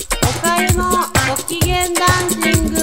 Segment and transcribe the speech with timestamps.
[0.40, 0.84] かゆの
[1.28, 2.80] ご機嫌ダンシング。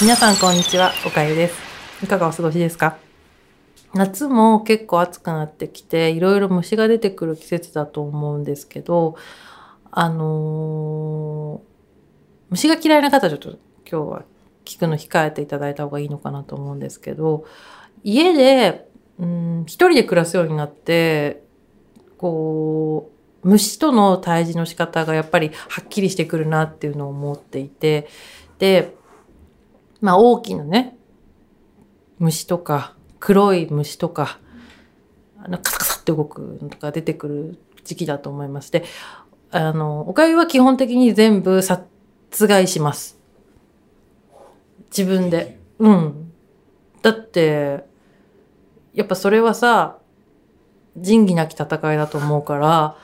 [0.00, 1.54] 皆さんこんにちは、おかゆです。
[2.02, 2.96] いかがお過ごしですか？
[3.92, 9.16] 夏も結構暑くなってきて、いろいろ虫が出てくる季節だと思うんですけど、
[9.90, 11.74] あのー
[12.50, 13.58] 虫が嫌いな方ちょっと今
[13.90, 14.22] 日は
[14.64, 17.44] 聞くの控えていただいた方がいいのかなと思うんですけど、
[18.02, 18.88] 家で、
[19.18, 21.42] うん、一人で暮らすようになって、
[22.16, 23.13] こう、
[23.44, 28.08] 虫との対峙の仕方がやっぱりはっきりしてくるなっていうのを思っていて、
[28.58, 28.94] で、
[30.00, 30.96] まあ大きなね、
[32.18, 34.38] 虫とか、黒い虫とか、
[35.38, 38.72] あの、カサカサって動くのとか出てくる時期だと思います。
[38.72, 38.84] で、
[39.50, 41.86] あの、おかゆは基本的に全部殺
[42.46, 43.18] 害します。
[44.96, 45.58] 自分で。
[45.78, 46.32] うん。
[47.02, 47.84] だって、
[48.94, 49.98] やっぱそれはさ、
[50.96, 52.96] 仁義なき戦いだと思うから、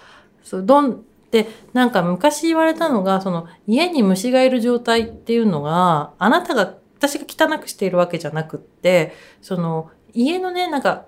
[0.42, 11.06] そうどん、で、なんか昔言われたのが、その家に虫がいる状態っていうのが、あなたが、私が汚くしているわけじゃなくって、その家のね、なんか、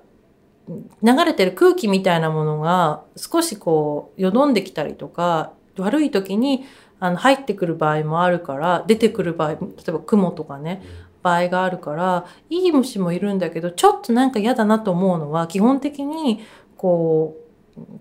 [0.69, 6.65] 流れてる空気みたいなものが少しこう、よどんできたりとか、悪い時に
[7.01, 9.57] あの入ってくる場合もあるから、出てくる場合、例
[9.89, 10.83] えば雲とかね、
[11.23, 16.45] 場合があるから、いい虫もいるんだけど、ちょっとなんか嫌だなと思うのは、基本的に、
[16.77, 17.42] こう、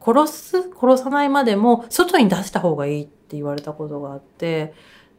[0.04, 4.74] 殺す殺さないまでも、外に出した方がいいって言われたことがあって、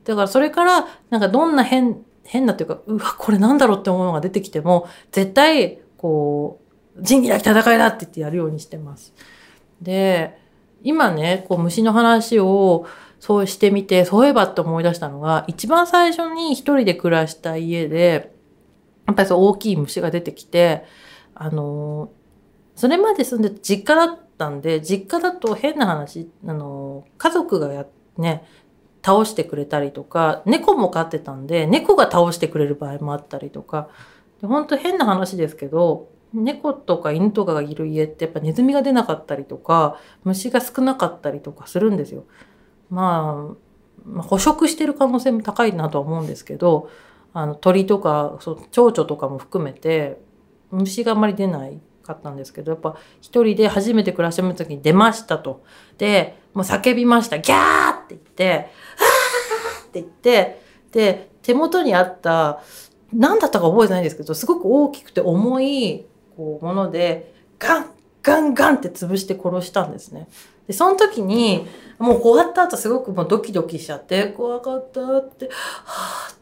[0.05, 6.61] だからそれから、なんかどんな変、変なっていうか、うわ、これなんだろうって思うのが出てきても、絶対、こ
[6.97, 9.15] う、仁義なき戦いだって言ってやるようにしてます。
[9.81, 10.39] で、
[10.83, 12.87] 今ね、こう虫の話を
[13.21, 18.33] そうしてみて、そういえばって思い出したのが、一番最初に一人で暮らした家で、
[19.07, 20.85] やっぱりそう大きい虫が出てきて、
[21.35, 22.11] あの、
[22.75, 28.45] それまで住んでた実家だったんで、実家だと変な話、あの、家族がや、ね、
[29.05, 33.89] 倒してくれたりとか、猫も飼ってたんで、猫が倒してくれる場合もあったりとか、
[34.41, 42.25] で本当変な話ですけど、猫とか犬とかがいる家ってやっぱネズミが出なかったりとか、虫が少なかったりとかするんですよ。
[42.91, 43.55] まあ、
[44.05, 46.89] まあ捕食してる可能性も高いなとは思うんですけど、
[47.35, 50.21] あの鳥とかそう蝶々とかも含めて
[50.71, 55.65] 虫があんまり出ないかったんですけど、やっぱ一人で初めて暮らしてみた時に出ましたと。
[55.99, 57.39] で、もう叫びました。
[57.39, 62.63] ギャーって言って、あーって言って、で、手元にあった、
[63.13, 67.91] 何だったか覚えてないんですけど、すごく大きくて重いこうもので、ガン、
[68.23, 70.29] ガンガンって潰して殺したんですね。
[70.67, 71.67] で、その時に、
[71.99, 75.49] もう終わった後すごくもうドキドキしちゃって、怖かったって、
[75.85, 76.37] はぁっ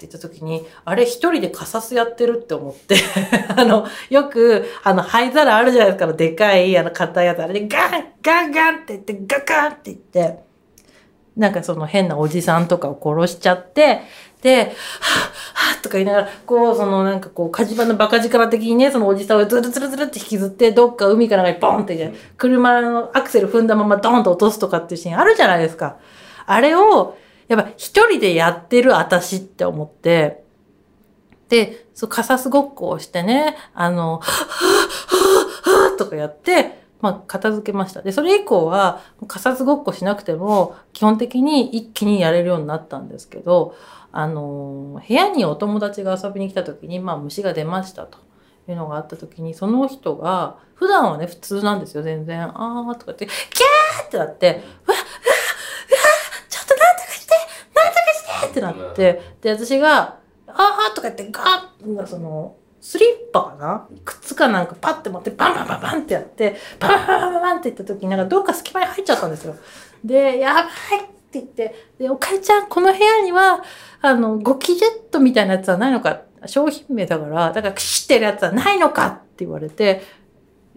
[0.00, 2.96] って言った時に、あれ一人でカサスやってるって思って、
[3.54, 10.38] あの、よく、あの、灰皿あるじゃないですか、でかい、あの、硬いやつ、あれでガンガンガンって言って、ガガンって言って、
[11.36, 14.00] なんかその変なおじさんとかを殺しちゃって、
[14.42, 25.98] で、はぁ、はぁとか言いながら、こう、そのなんかこう、火事場のバカ力的にね、そのおじさんをズルズルズルって引きずって、どっか海かなんかにボンって、車のアクセル踏んだままドンと落とすとかっていうシーンあるじゃないですか。
[26.46, 27.16] あれを、
[27.50, 30.44] やっぱ一人でやってる私って思って、
[31.48, 38.02] で、そう、カサスごっこをしてね、あの、はぁ、はぁ、はぁとかやって、まあ、片付けました。
[38.02, 43.74] で、それ以降は、カサスごっこしなくても、基本的に一気にやれるようになったんですけど、
[44.12, 48.18] あの、部屋にお友達が遊びに来た時に、まあ、虫が出ましたと
[48.68, 52.44] いうのがあった時に、その人が、普段はね、普通なんですよ、全然。
[52.44, 54.64] あーとかって、キャーってなって、わ、うわ、うわ、
[56.48, 57.34] ちょっとなんとかして、
[57.74, 58.00] なんとか
[58.46, 63.88] してってなって、で、私が、あーとか言って、ガーッその、スリッパかな？
[64.04, 69.54] 靴かなんかパッて持って、バンバンバンバンってやって、バンバンバンバンって言った時になんかどっか隙間に入っちゃったんですよ。
[70.04, 70.66] で、やばいっ
[71.30, 73.62] て言って、で、おかえちゃん、この部屋には、
[74.00, 76.22] あの、ゴキジェットみたいなやつはないのか？
[76.46, 79.08] 商品名だから、だからクシってるやつはないのか？
[79.08, 80.02] って言われて、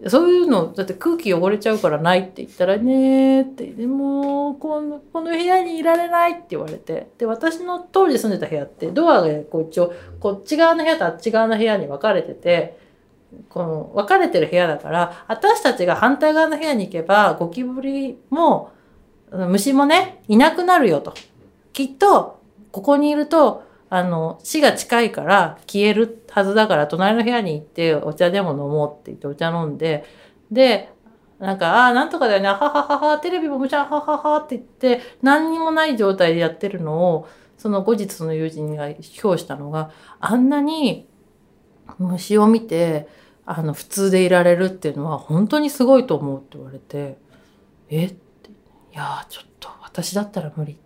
[0.08, 7.08] そういうの、だって空気汚れちゃうからないって言ったらねーって、でも、この、この部屋にいられないって言われて。
[7.16, 12.78] で、私の当時住んでた部屋って、ドアがこう一応、こっち側の部屋とあっち側の部屋に分かれてて、
[13.48, 18.72] この分かれてる部屋だから、私たちが反対側の部屋に行けば、ゴキブリも、
[19.30, 21.14] 虫もね、いなくなるよと。
[21.72, 22.40] きっと、
[22.72, 23.62] ここにいると、
[23.94, 30.04] あの、死が近いから消えるはずだから、隣の部屋に行ってお茶でも飲もうって言ってお茶飲んで、
[30.50, 30.92] で、
[31.38, 41.08] なんか、ああ、なんとかだよね、はははは、テレビもむちゃはははって言って、何にもない状態でやってるのを、その後日その友人が評したのが、あんなに
[41.98, 43.06] 虫を見て、
[43.46, 47.18] あの普通でいられるっていうのは本当にすごいと思うって言われて
[47.90, 48.52] えってい
[48.92, 50.78] やちょっと私だったら無理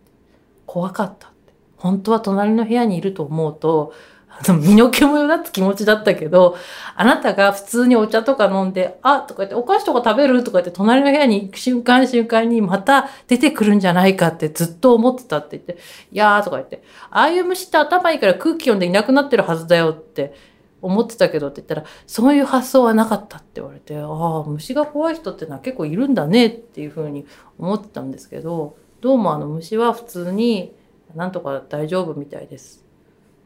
[0.66, 1.32] 怖かった
[1.78, 3.94] 本当は隣の部屋にいると思うと
[4.28, 6.56] あの身の毛もよだつ気持ちだったけど
[6.94, 15.78] あなたが普通にお茶とか飲んであとか言ってお菓子とか食べるとか言って隣の部屋に行く瞬間瞬間にまた出てくるんじゃないかってずっと思ってたって言って
[16.12, 20.34] いやーとか言ってああいう虫って頭いいから空気読んでいなくなってるはずだよって
[20.81, 27.26] 思ってたけどって言ったら、そういう発想はなかったって言われて、ああ、虫が怖い人ってのは結構いるんだねっていうふうに
[27.58, 30.72] 思ってたんですけど、どうもあの虫は普通に
[31.14, 32.84] なんとか大丈夫みたいです。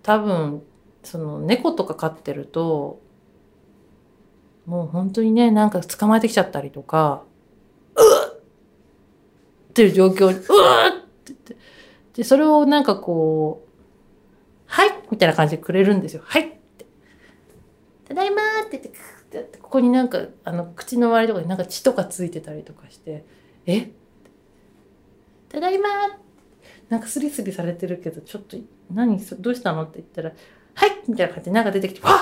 [0.03, 0.63] 多分、
[1.03, 3.01] その猫とか飼ってると、
[4.67, 7.25] もう本当にね、なんか捕まえてきちゃったりとか、
[7.97, 8.43] うっ
[9.71, 10.53] っていう状況に、うっって
[11.27, 11.57] 言って、
[12.15, 13.73] で、それをなんかこう、
[14.67, 16.23] はいみたいな感じでくれるんですよ。
[16.25, 16.87] はいって
[18.09, 23.25] ただいまって言って、ここになんか、あの、口の周りとかになんか血とかついてたりとかして、
[23.67, 23.91] え
[25.49, 26.22] ただいまー
[26.93, 28.55] なんかスリスリされてるけど、ちょっと、
[28.93, 30.33] 何どうしたのって言ったら、
[30.75, 32.17] はいみたいな感じでなんか出てきて、わっ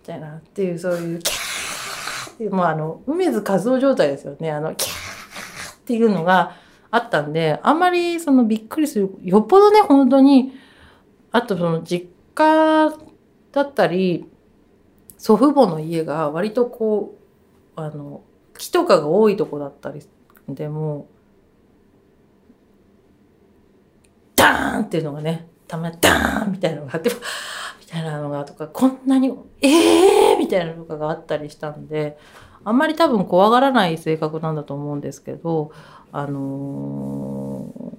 [0.00, 4.52] みたいな、っていう、そういう、キャーっていう、もうあの、梅津和夫状態ですよね。
[4.52, 6.54] あの、キャーっていうのが
[6.92, 10.52] あったんで、あんまりそのびっくりする、よっぽどね、本当に、
[11.32, 12.94] あとその実家
[13.50, 14.24] だったり、
[15.18, 17.18] 祖父母の家が割とこ
[17.76, 18.22] う、あの、
[18.56, 20.00] 木とかが多いとこだったり
[20.48, 21.08] でも、
[24.40, 27.10] ダーンっていうのがね、たまにダーンみたいなのがあって、
[27.78, 29.32] みたいなのがとか、こんなに、
[29.62, 32.18] えーみたいなのがあったりしたんで、
[32.64, 35.70] あんまり多分怖がらない性格なんだと思うんですけど、
[36.10, 37.90] あのー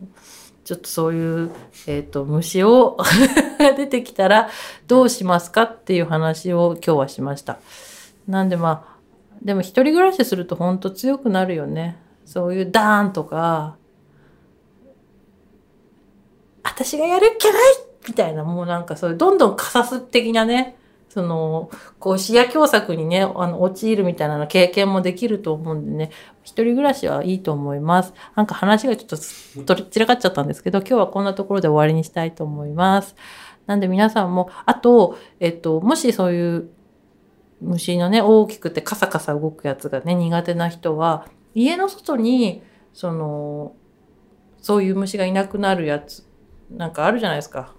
[0.64, 1.52] ちょっとそういう、
[1.88, 2.98] えっ、と、虫を
[3.76, 4.50] 出てきたら
[4.88, 7.58] どうしますかっていう話を今日はしました。
[8.28, 8.98] なんでまあ、
[9.44, 11.98] でも一人暮らしすると本当強くなるよね。
[12.26, 13.76] そういうダーンとか、
[16.84, 17.62] 私がやるっきゃない
[18.08, 20.76] みたいな、もうなんかそういう、どんどんカサス的なね、
[21.10, 21.70] その、
[22.00, 26.12] こう視野狭窄にね、あの、陥るみたいなの経験もできると思うんでね、
[26.44, 28.14] 一人暮らしはいいと思います。
[28.36, 33.16] なんか話がちょっとすとり散らかっちゃったんですけど、今日はこんなところで終わりにしたいと思います。
[33.68, 36.70] なんで皆さんも、あと、えっと、もしそういう
[37.60, 42.64] 虫のね、大きくてカサカサ動くやつがね、苦手な人は、家の外に、
[42.94, 43.74] その、
[44.62, 46.31] そういう虫がいなくなるやつ、
[46.72, 47.74] なんかあるじゃないですか。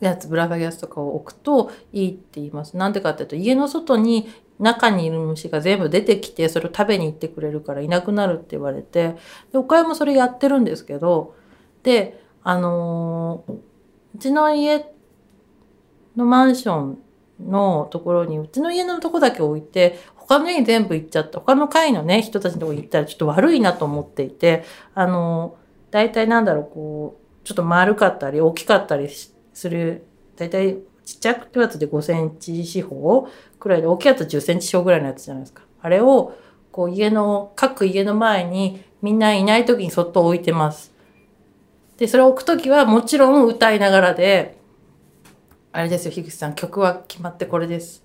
[0.00, 2.76] やつ、ぶら下げやつとかを置くといいって言います。
[2.76, 4.28] なんでかっていうと、家の外に
[4.58, 9.16] 中にいる虫が全部出てきて、それを食べに行ってくれるからいなくなるって言われて、
[9.52, 11.34] で、岡山それやってるんですけど、
[11.82, 13.70] で、あのー
[14.14, 14.92] うちの家
[16.16, 16.98] のマンション
[17.40, 21.38] のところに、うちの家のとこだけ置いて、他の家に全部行っちゃった。
[21.38, 24.64] 他の階のね、人たちのとこに行ったらちょっと悪いなと思っていて、
[24.94, 27.19] あのー、大体なんだろう、こう、
[27.50, 30.04] ちょっと丸かったり大きかったりする、
[30.36, 33.26] 大体ちっちゃくてやつで5センチ四方
[33.58, 35.64] くらいで、大きいやつ10センチ四方ぐらいのやつじゃないですか。
[35.82, 36.32] あれを、
[36.70, 40.92] こう家の、各家の前にみんないない時にそっと置いてます。
[41.96, 44.56] で、それを置くときはもちろん歌いながらで、
[45.72, 48.04] あれですよ、樋口さん、曲は決まってこれです。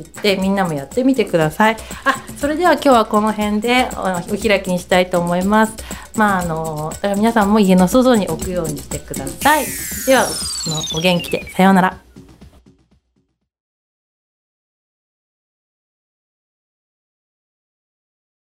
[0.00, 1.76] って言ってみんなもやってみてください。
[2.04, 4.02] あ、それでは今日はこの辺でお
[4.36, 5.74] 開きにしたいと思います。
[6.16, 9.66] まああの、だから皆さんも家の外に置くようにしてください。
[10.06, 11.50] では、あのお元気で。
[11.50, 12.09] さようなら。